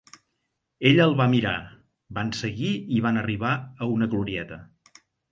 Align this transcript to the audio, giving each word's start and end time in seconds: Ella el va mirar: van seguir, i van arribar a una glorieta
Ella 0.91 1.03
el 1.09 1.11
va 1.17 1.25
mirar: 1.33 1.57
van 2.19 2.31
seguir, 2.37 2.69
i 2.95 3.01
van 3.07 3.19
arribar 3.25 3.51
a 3.87 3.91
una 3.97 4.09
glorieta 4.15 4.59